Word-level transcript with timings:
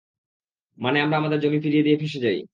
মানে 0.77 0.97
আমরা 1.01 1.15
আমাদের 1.17 1.39
জমি 1.39 1.59
ফিরিয়ে 1.63 1.85
দিয়ে 1.85 1.99
ফেঁসে 2.01 2.19
যাই। 2.25 2.41